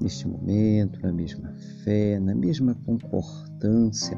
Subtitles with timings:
[0.00, 1.52] neste momento, na mesma
[1.84, 4.16] fé, na mesma concordância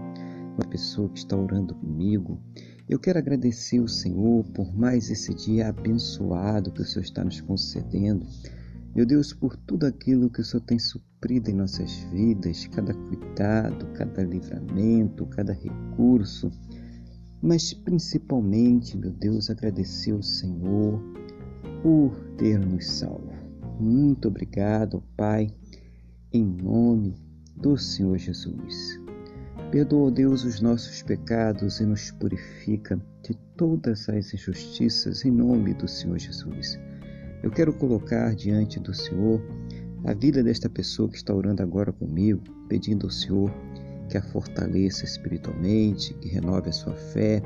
[0.55, 2.41] com a pessoa que está orando comigo.
[2.89, 7.41] Eu quero agradecer ao Senhor por mais esse dia abençoado que o Senhor está nos
[7.41, 8.27] concedendo.
[8.95, 13.87] Meu Deus, por tudo aquilo que o Senhor tem suprido em nossas vidas, cada cuidado,
[13.95, 16.51] cada livramento, cada recurso.
[17.41, 21.03] Mas principalmente, meu Deus, agradecer ao Senhor
[21.83, 23.33] por ter nos salvo.
[23.81, 25.53] Muito obrigado, Pai,
[26.33, 27.15] em nome
[27.57, 28.99] do Senhor Jesus.
[29.71, 35.87] Perdoa, Deus, os nossos pecados e nos purifica de todas as injustiças em nome do
[35.87, 36.79] Senhor Jesus.
[37.43, 39.43] Eu quero colocar diante do Senhor
[40.05, 43.53] a vida desta pessoa que está orando agora comigo, pedindo ao Senhor
[44.09, 47.43] que a fortaleça espiritualmente, que renove a sua fé,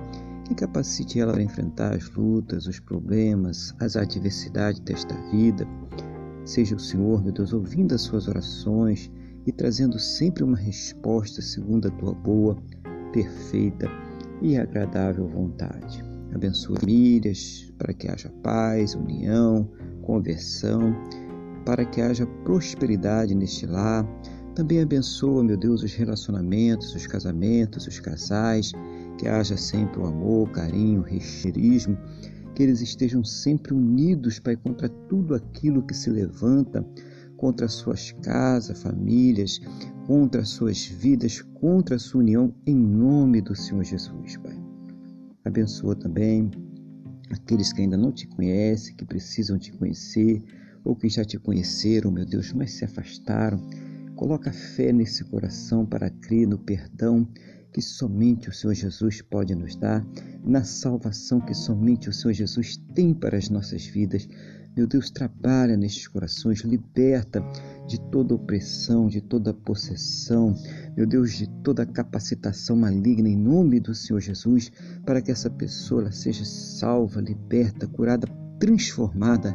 [0.47, 5.67] que capacite ela a enfrentar as lutas, os problemas, as adversidades desta vida
[6.47, 9.11] Seja o Senhor, meu Deus, ouvindo as suas orações
[9.44, 12.56] e trazendo sempre uma resposta segundo a tua boa,
[13.12, 13.91] perfeita
[14.41, 16.05] e agradável vontade.
[16.33, 19.69] Abençoa famílias para que haja paz, união,
[20.03, 20.94] conversão,
[21.64, 24.06] para que haja prosperidade neste lar.
[24.55, 28.70] Também abençoa, meu Deus, os relacionamentos, os casamentos, os casais,
[29.19, 31.98] que haja sempre o amor, carinho, recherismo
[32.57, 36.83] que eles estejam sempre unidos, Pai, contra tudo aquilo que se levanta
[37.37, 39.61] contra suas casas, famílias,
[40.07, 44.59] contra suas vidas, contra a sua união, em nome do Senhor Jesus, Pai.
[45.45, 46.50] Abençoa também
[47.31, 50.43] aqueles que ainda não te conhecem, que precisam te conhecer,
[50.83, 53.61] ou que já te conheceram, meu Deus, mas se afastaram.
[54.15, 57.28] Coloca fé nesse coração para crer no perdão
[57.76, 60.03] que somente o Senhor Jesus pode nos dar,
[60.42, 64.26] na salvação que somente o Senhor Jesus tem para as nossas vidas.
[64.75, 67.44] Meu Deus, trabalha nestes corações, liberta
[67.86, 70.56] de toda opressão, de toda possessão,
[70.97, 74.72] meu Deus, de toda capacitação maligna em nome do Senhor Jesus,
[75.04, 78.26] para que essa pessoa seja salva, liberta, curada,
[78.59, 79.54] transformada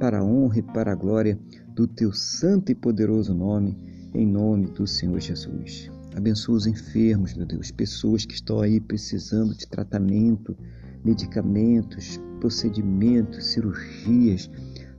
[0.00, 1.38] para a honra e para a glória
[1.74, 3.76] do teu santo e poderoso nome,
[4.14, 5.97] em nome do Senhor Jesus.
[6.18, 10.58] Abençoa os enfermos, meu Deus, pessoas que estão aí precisando de tratamento,
[11.04, 14.50] medicamentos, procedimentos, cirurgias.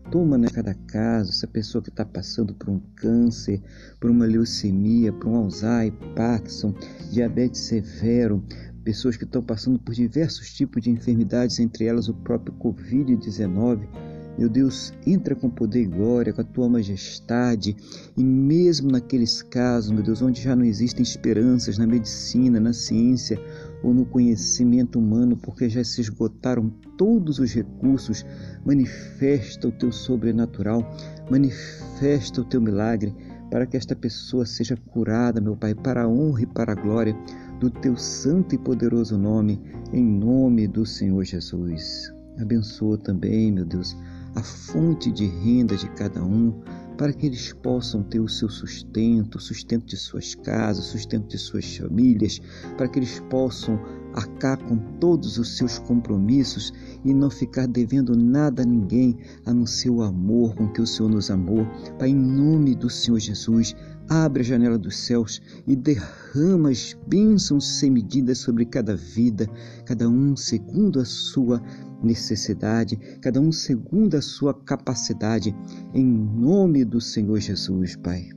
[0.09, 3.61] Toma né, cada caso, essa pessoa que está passando por um câncer,
[3.99, 6.73] por uma leucemia, por um Alzheimer, Parkinson,
[7.11, 8.41] diabetes severo,
[8.85, 14.08] pessoas que estão passando por diversos tipos de enfermidades, entre elas o próprio Covid-19
[14.39, 17.75] meu Deus, entra com poder e glória, com a tua majestade,
[18.15, 23.37] e mesmo naqueles casos, meu Deus, onde já não existem esperanças na medicina, na ciência
[23.83, 28.25] ou no conhecimento humano, porque já se esgotaram todos os recursos,
[28.65, 30.89] manifesta o teu sobrenatural,
[31.29, 33.13] manifesta o teu milagre,
[33.51, 37.13] para que esta pessoa seja curada, meu Pai, para a honra e para a glória
[37.59, 39.61] do teu santo e poderoso nome,
[39.91, 42.13] em nome do Senhor Jesus.
[42.39, 43.97] Abençoa também, meu Deus,
[44.39, 46.61] a fonte de renda de cada um,
[46.97, 51.75] para que eles possam ter o seu sustento, sustento de suas casas, sustento de suas
[51.75, 52.41] famílias,
[52.77, 53.79] para que eles possam
[54.13, 59.65] arcar com todos os seus compromissos e não ficar devendo nada a ninguém a não
[59.65, 61.65] ser o amor com que o Senhor nos amou.
[61.97, 63.75] Pai, em nome do Senhor Jesus,
[64.09, 69.47] abre a janela dos céus e derrama as bênçãos sem medida sobre cada vida,
[69.85, 71.61] cada um segundo a sua
[72.01, 75.55] necessidade, cada um segundo a sua capacidade,
[75.93, 78.29] em nome do Senhor Jesus, Pai.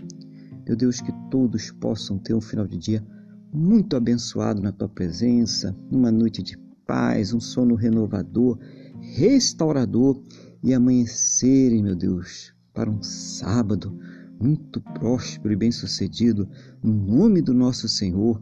[0.66, 3.04] Meu Deus, que todos possam ter um final de dia
[3.52, 6.56] muito abençoado na tua presença, uma noite de
[6.86, 8.58] paz, um sono renovador,
[8.98, 10.22] restaurador
[10.62, 13.94] e amanhecerem, meu Deus, para um sábado
[14.40, 16.48] muito próspero e bem-sucedido,
[16.82, 18.40] no nome do nosso Senhor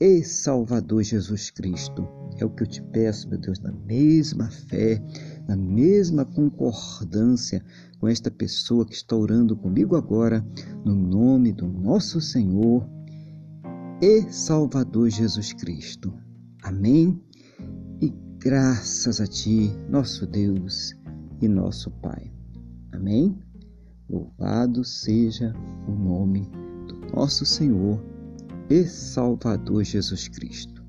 [0.00, 2.06] e Salvador Jesus Cristo.
[2.38, 5.00] É o que eu te peço, meu Deus, na mesma fé,
[5.46, 7.64] na mesma concordância
[8.00, 10.44] com esta pessoa que está orando comigo agora,
[10.84, 12.84] no nome do nosso Senhor
[14.02, 16.12] e Salvador Jesus Cristo.
[16.64, 17.22] Amém?
[18.00, 20.92] E graças a Ti, nosso Deus
[21.40, 22.32] e nosso Pai.
[22.90, 23.38] Amém?
[24.10, 25.54] Louvado seja
[25.86, 26.50] o nome
[26.88, 28.04] do nosso Senhor
[28.68, 30.82] e Salvador Jesus Cristo.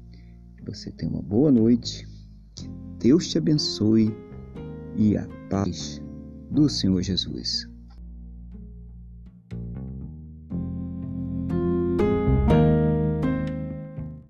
[0.58, 2.08] Que você tenha uma boa noite,
[2.98, 4.12] Deus te abençoe
[4.98, 6.02] e a paz
[6.50, 7.72] do Senhor Jesus.